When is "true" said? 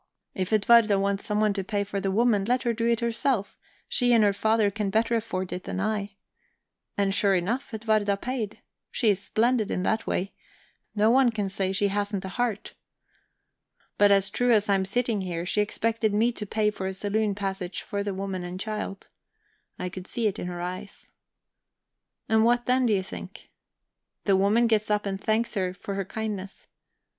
14.31-14.51